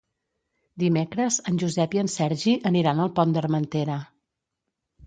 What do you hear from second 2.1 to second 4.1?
Sergi aniran al Pont d'Armentera.